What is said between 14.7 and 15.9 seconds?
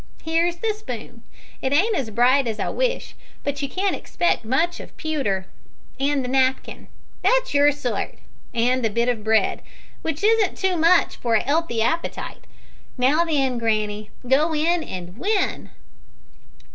and win!"